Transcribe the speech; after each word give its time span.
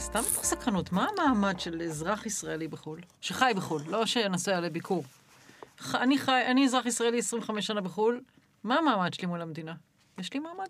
סתם 0.00 0.18
מתוך 0.32 0.44
סקרנות, 0.44 0.92
מה 0.92 1.06
המעמד 1.18 1.60
של 1.60 1.82
אזרח 1.82 2.26
ישראלי 2.26 2.68
בחו"ל? 2.68 3.00
שחי 3.20 3.52
בחו"ל, 3.56 3.82
לא 3.88 4.06
שנוסע 4.06 4.60
לביקור. 4.60 5.04
ח- 5.80 5.94
אני 5.94 6.18
חי, 6.18 6.42
אני 6.50 6.64
אזרח 6.66 6.86
ישראלי 6.86 7.18
25 7.18 7.66
שנה 7.66 7.80
בחו"ל, 7.80 8.20
מה 8.64 8.78
המעמד 8.78 9.14
שלי 9.14 9.26
מול 9.26 9.40
המדינה? 9.42 9.74
יש 10.18 10.32
לי 10.34 10.40
מעמד? 10.40 10.66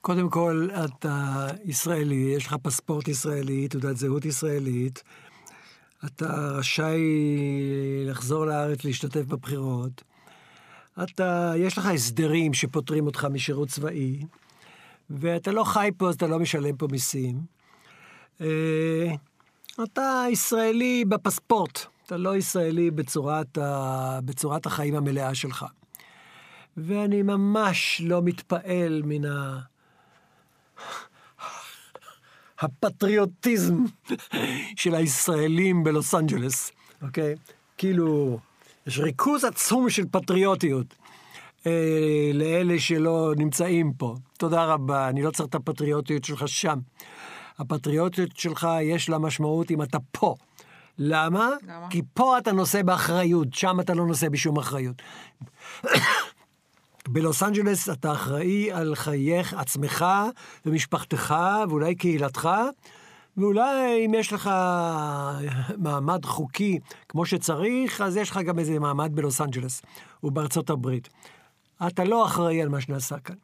קודם 0.00 0.30
כל, 0.30 0.68
אתה 0.84 1.46
ישראלי, 1.64 2.32
יש 2.36 2.46
לך 2.46 2.54
פספורט 2.62 3.08
ישראלי, 3.08 3.68
תעודת 3.68 3.96
זהות 3.96 4.24
ישראלית, 4.24 5.02
אתה 6.04 6.26
רשאי 6.34 7.02
לחזור 8.06 8.46
לארץ 8.46 8.84
להשתתף 8.84 9.24
בבחירות, 9.24 10.02
אתה, 11.02 11.52
יש 11.56 11.78
לך 11.78 11.86
הסדרים 11.86 12.54
שפוטרים 12.54 13.06
אותך 13.06 13.24
משירות 13.24 13.68
צבאי, 13.68 14.22
ואתה 15.10 15.50
לא 15.52 15.64
חי 15.64 15.90
פה, 15.96 16.08
אז 16.08 16.14
אתה 16.14 16.26
לא 16.26 16.38
משלם 16.38 16.76
פה 16.76 16.86
מיסים. 16.90 17.57
אה, 18.40 19.14
אתה 19.84 20.24
ישראלי 20.30 21.04
בפספורט, 21.04 21.86
אתה 22.06 22.16
לא 22.16 22.36
ישראלי 22.36 22.90
בצורת, 22.90 23.58
ה, 23.58 24.20
בצורת 24.24 24.66
החיים 24.66 24.94
המלאה 24.94 25.34
שלך. 25.34 25.64
ואני 26.76 27.22
ממש 27.22 28.02
לא 28.04 28.22
מתפעל 28.22 29.02
מן 29.04 29.24
ה... 29.24 29.58
הפטריוטיזם 32.60 33.84
של 34.76 34.94
הישראלים 34.94 35.84
בלוס 35.84 36.14
אנג'לס, 36.14 36.72
אוקיי? 37.02 37.34
כאילו, 37.78 38.38
יש 38.86 38.98
ריכוז 38.98 39.44
עצום 39.44 39.90
של 39.90 40.04
פטריוטיות 40.10 40.94
אה, 41.66 42.30
לאלה 42.34 42.78
שלא 42.78 43.32
נמצאים 43.36 43.92
פה. 43.92 44.14
תודה 44.38 44.64
רבה, 44.64 45.08
אני 45.08 45.22
לא 45.22 45.30
צריך 45.30 45.48
את 45.48 45.54
הפטריוטיות 45.54 46.24
שלך 46.24 46.48
שם. 46.48 46.78
הפטריוטיות 47.58 48.36
שלך 48.36 48.68
יש 48.82 49.08
לה 49.08 49.18
משמעות 49.18 49.70
אם 49.70 49.82
אתה 49.82 49.98
פה. 50.12 50.34
למה? 50.98 51.50
למה? 51.68 51.86
כי 51.90 52.02
פה 52.14 52.38
אתה 52.38 52.52
נושא 52.52 52.82
באחריות, 52.82 53.54
שם 53.54 53.80
אתה 53.80 53.94
לא 53.94 54.06
נושא 54.06 54.28
בשום 54.28 54.58
אחריות. 54.58 55.02
בלוס 57.08 57.42
אנג'לס 57.42 57.88
אתה 57.88 58.12
אחראי 58.12 58.72
על 58.72 58.94
חייך, 58.94 59.54
עצמך 59.54 60.04
ומשפחתך 60.66 61.34
ואולי 61.68 61.94
קהילתך, 61.94 62.48
ואולי 63.36 64.06
אם 64.06 64.14
יש 64.14 64.32
לך 64.32 64.50
מעמד 65.76 66.24
חוקי 66.24 66.78
כמו 67.08 67.26
שצריך, 67.26 68.00
אז 68.00 68.16
יש 68.16 68.30
לך 68.30 68.36
גם 68.36 68.58
איזה 68.58 68.78
מעמד 68.78 69.10
בלוס 69.14 69.40
אנג'לס 69.40 69.82
ובארצות 70.22 70.70
הברית. 70.70 71.08
אתה 71.86 72.04
לא 72.04 72.26
אחראי 72.26 72.62
על 72.62 72.68
מה 72.68 72.80
שנעשה 72.80 73.18
כאן. 73.18 73.36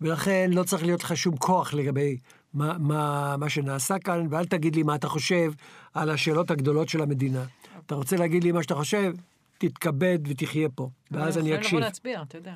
ולכן 0.00 0.50
לא 0.52 0.62
צריך 0.62 0.84
להיות 0.84 1.04
לך 1.04 1.16
שום 1.16 1.36
כוח 1.36 1.74
לגבי 1.74 2.16
מה, 2.54 2.78
מה, 2.78 3.36
מה 3.36 3.48
שנעשה 3.48 3.98
כאן, 3.98 4.26
ואל 4.30 4.44
תגיד 4.44 4.76
לי 4.76 4.82
מה 4.82 4.94
אתה 4.94 5.08
חושב 5.08 5.52
על 5.94 6.10
השאלות 6.10 6.50
הגדולות 6.50 6.88
של 6.88 7.02
המדינה. 7.02 7.44
אתה 7.86 7.94
רוצה 7.94 8.16
להגיד 8.16 8.44
לי 8.44 8.52
מה 8.52 8.62
שאתה 8.62 8.74
חושב? 8.74 9.12
תתכבד 9.58 10.18
ותחיה 10.28 10.68
פה, 10.68 10.88
ואז 11.10 11.38
אני 11.38 11.52
הם 11.52 11.58
אקשיב. 11.58 11.66
יכולים 11.66 11.80
לבוא 11.80 11.86
להצביע, 11.86 12.22
אתה 12.22 12.38
יודע. 12.38 12.54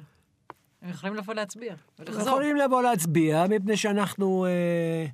הם 0.83 0.91
יכולים 0.91 1.15
לבוא 1.15 1.35
להצביע 1.35 1.75
ולחזור. 1.99 2.23
יכולים 2.23 2.57
לבוא 2.57 2.83
להצביע, 2.83 3.45
מפני 3.51 3.77
שאנחנו... 3.77 4.47
אה, 4.47 5.07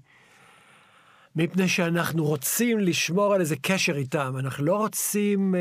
מפני 1.36 1.68
שאנחנו 1.68 2.24
רוצים 2.24 2.78
לשמור 2.78 3.34
על 3.34 3.40
איזה 3.40 3.56
קשר 3.62 3.96
איתם. 3.96 4.34
אנחנו 4.38 4.64
לא 4.64 4.76
רוצים 4.76 5.54
אה, 5.54 5.60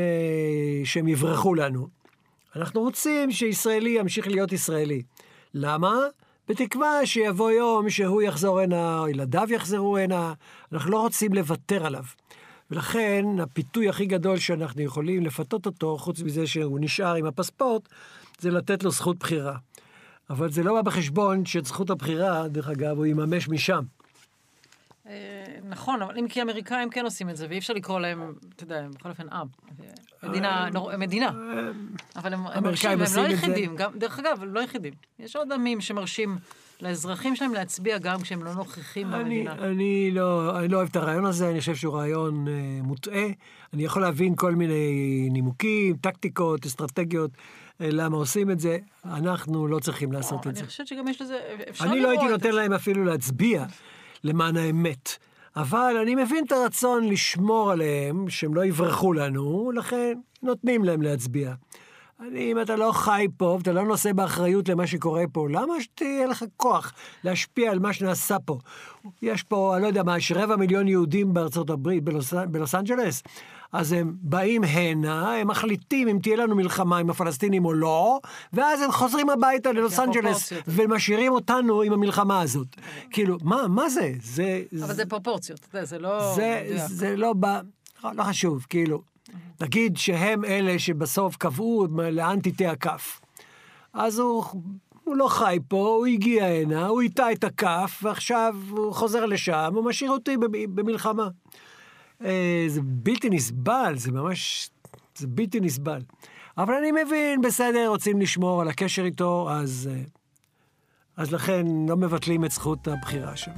שהם 0.84 1.08
יברחו 1.08 1.54
לנו. 1.54 1.88
אנחנו 2.56 2.80
רוצים 2.80 3.32
שישראלי 3.32 3.90
ימשיך 3.90 4.26
להיות 4.26 4.52
ישראלי. 4.52 5.02
למה? 5.54 5.94
בתקווה 6.52 7.06
שיבוא 7.06 7.50
יום 7.50 7.90
שהוא 7.90 8.22
יחזור 8.22 8.60
הנה, 8.60 8.98
או 8.98 9.08
ילדיו 9.08 9.46
יחזרו 9.50 9.98
הנה. 9.98 10.32
אנחנו 10.72 10.90
לא 10.90 11.00
רוצים 11.00 11.34
לוותר 11.34 11.86
עליו. 11.86 12.04
ולכן, 12.70 13.24
הפיתוי 13.40 13.88
הכי 13.88 14.06
גדול 14.06 14.38
שאנחנו 14.38 14.82
יכולים 14.82 15.22
לפתות 15.22 15.66
אותו, 15.66 15.98
חוץ 15.98 16.20
מזה 16.20 16.46
שהוא 16.46 16.78
נשאר 16.80 17.14
עם 17.14 17.26
הפספורט, 17.26 17.88
זה 18.38 18.50
לתת 18.50 18.82
לו 18.82 18.90
זכות 18.90 19.18
בחירה. 19.18 19.56
אבל 20.30 20.50
זה 20.50 20.62
לא 20.62 20.74
בא 20.74 20.82
בחשבון 20.82 21.44
שאת 21.46 21.64
זכות 21.64 21.90
הבחירה, 21.90 22.48
דרך 22.48 22.68
אגב, 22.68 22.96
הוא 22.96 23.06
יממש 23.06 23.48
משם. 23.48 23.82
אה, 25.12 25.16
נכון, 25.68 26.02
אבל 26.02 26.18
אם 26.18 26.28
כי 26.28 26.40
האמריקאים 26.40 26.90
כן 26.90 27.04
עושים 27.04 27.30
את 27.30 27.36
זה, 27.36 27.46
ואי 27.48 27.58
אפשר 27.58 27.74
לקרוא 27.74 28.00
להם, 28.00 28.32
אתה 28.56 28.64
יודע, 28.64 28.86
בכל 28.98 29.08
אופן 29.08 29.28
עם. 29.32 29.46
מדינה, 30.22 30.68
נור- 30.72 30.96
מדינה. 30.96 31.30
אבל 32.16 32.34
הם 32.34 32.40
מרשים, 32.62 32.90
הם 32.90 32.98
לא. 33.72 33.76
גם- 33.76 33.92
דרך 33.98 34.18
אגב, 34.18 34.42
הם 34.42 34.54
לא 34.54 34.60
היחידים. 34.60 34.92
יש 35.18 35.36
עוד 35.36 35.52
עמים 35.52 35.80
שמרשים 35.80 36.36
לאזרחים 36.80 37.36
שלהם 37.36 37.54
להצביע 37.54 37.98
גם 37.98 38.20
כשהם 38.20 38.42
לא 38.44 38.54
נוכחים 38.54 39.10
במדינה. 39.10 39.52
אני, 39.52 40.10
לא, 40.10 40.58
אני 40.58 40.68
לא 40.68 40.76
אוהב 40.76 40.88
את 40.88 40.96
הרעיון 40.96 41.24
הזה, 41.24 41.50
אני 41.50 41.60
חושב 41.60 41.74
שהוא 41.74 41.94
רעיון 41.94 42.48
אה, 42.48 42.52
מוטעה. 42.82 43.26
אני 43.74 43.84
יכול 43.84 44.02
להבין 44.02 44.34
כל 44.36 44.54
מיני 44.54 45.28
נימוקים, 45.30 45.96
טקטיקות, 45.96 46.66
אסטרטגיות, 46.66 47.30
אה, 47.80 47.88
למה 47.92 48.16
עושים 48.16 48.50
את 48.50 48.60
זה. 48.60 48.78
אנחנו 49.04 49.66
לא 49.68 49.78
צריכים 49.78 50.12
לעשות 50.12 50.46
את 50.46 50.54
זה. 50.54 50.60
אני 50.60 50.68
חושבת 50.68 50.86
שגם 50.86 51.08
יש 51.08 51.22
לזה, 51.22 51.38
אפשר 51.70 51.84
אני 51.84 52.00
לא 52.00 52.08
הייתי 52.10 52.24
לראות- 52.24 52.42
נותן 52.42 52.54
להם 52.56 52.72
אפילו 52.72 53.04
להצביע 53.04 53.64
למען 54.24 54.56
האמת. 54.56 55.16
אבל 55.56 55.96
אני 56.02 56.14
מבין 56.14 56.44
את 56.44 56.52
הרצון 56.52 57.08
לשמור 57.08 57.70
עליהם, 57.70 58.28
שהם 58.28 58.54
לא 58.54 58.64
יברחו 58.64 59.12
לנו, 59.12 59.72
לכן 59.74 60.18
נותנים 60.42 60.84
להם 60.84 61.02
להצביע. 61.02 61.54
אני, 62.20 62.52
אם 62.52 62.60
אתה 62.60 62.76
לא 62.76 62.92
חי 62.92 63.26
פה 63.36 63.56
ואתה 63.58 63.72
לא 63.72 63.84
נושא 63.84 64.12
באחריות 64.12 64.68
למה 64.68 64.86
שקורה 64.86 65.24
פה, 65.32 65.48
למה 65.50 65.80
שתהיה 65.80 66.26
לך 66.26 66.44
כוח 66.56 66.92
להשפיע 67.24 67.70
על 67.70 67.78
מה 67.78 67.92
שנעשה 67.92 68.36
פה? 68.44 68.58
יש 69.22 69.42
פה, 69.42 69.74
אני 69.74 69.82
לא 69.82 69.86
יודע 69.86 70.02
מה, 70.02 70.18
יש 70.18 70.32
רבע 70.32 70.56
מיליון 70.56 70.88
יהודים 70.88 71.34
בארצות 71.34 71.70
הברית, 71.70 72.04
בלוס, 72.04 72.34
בלוס 72.34 72.74
אנג'לס, 72.74 73.22
אז 73.72 73.92
הם 73.92 74.14
באים 74.22 74.64
הנה, 74.64 75.34
הם 75.34 75.48
מחליטים 75.48 76.08
אם 76.08 76.18
תהיה 76.22 76.36
לנו 76.36 76.56
מלחמה 76.56 76.98
עם 76.98 77.10
הפלסטינים 77.10 77.64
או 77.64 77.72
לא, 77.72 78.20
ואז 78.52 78.80
הם 78.82 78.92
חוזרים 78.92 79.30
הביתה 79.30 79.72
ללוס 79.72 79.98
אנג'לס. 79.98 80.52
ומשאירים 80.66 81.32
אותנו 81.32 81.82
עם 81.82 81.92
המלחמה 81.92 82.40
הזאת. 82.40 82.66
כאילו, 83.10 83.36
מה, 83.42 83.68
מה 83.68 83.88
זה? 83.88 84.12
זה... 84.22 84.62
אבל 84.84 84.94
זה 84.94 85.06
פרופורציות, 85.06 85.68
זה 85.82 85.98
לא... 85.98 86.34
זה. 86.34 86.62
זה 86.76 87.16
לא 87.16 87.32
בא, 87.32 87.60
לא, 88.04 88.10
לא 88.14 88.22
חשוב, 88.22 88.66
כאילו. 88.68 89.02
נגיד 89.60 89.96
שהם 89.96 90.44
אלה 90.44 90.78
שבסוף 90.78 91.36
קבעו 91.36 91.86
לאן 92.12 92.40
תטה 92.40 92.70
הכף. 92.70 93.20
אז 93.92 94.18
הוא, 94.18 94.44
הוא 95.04 95.16
לא 95.16 95.28
חי 95.28 95.58
פה, 95.68 95.76
הוא 95.76 96.06
הגיע 96.06 96.44
הנה, 96.46 96.86
הוא 96.86 97.00
איתה 97.00 97.32
את 97.32 97.44
הכף, 97.44 98.00
ועכשיו 98.02 98.54
הוא 98.70 98.92
חוזר 98.94 99.26
לשם, 99.26 99.72
הוא 99.74 99.84
משאיר 99.84 100.10
אותי 100.10 100.36
במ- 100.36 100.74
במלחמה. 100.74 101.28
אה, 102.24 102.64
זה 102.68 102.80
בלתי 102.84 103.30
נסבל, 103.30 103.94
זה 103.96 104.12
ממש... 104.12 104.70
זה 105.18 105.26
בלתי 105.26 105.60
נסבל. 105.60 106.00
אבל 106.58 106.74
אני 106.74 106.92
מבין, 107.04 107.40
בסדר, 107.40 107.88
רוצים 107.88 108.20
לשמור 108.20 108.60
על 108.60 108.68
הקשר 108.68 109.04
איתו, 109.04 109.48
אז... 109.50 109.90
אה, 109.92 110.02
אז 111.16 111.32
לכן 111.32 111.66
לא 111.88 111.96
מבטלים 111.96 112.44
את 112.44 112.50
זכות 112.50 112.88
הבחירה 112.88 113.36
שלו. 113.36 113.54